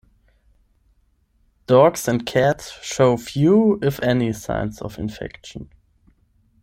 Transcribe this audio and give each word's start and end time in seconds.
Dogs 1.67 2.07
and 2.07 2.25
cats 2.25 2.71
show 2.83 3.15
few 3.17 3.77
if 3.83 4.01
any 4.01 4.33
signs 4.33 4.81
of 4.81 4.97
infection. 4.97 5.69